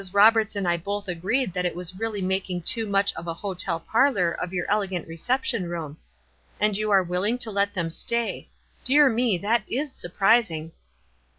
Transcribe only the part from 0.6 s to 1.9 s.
I both agreed that it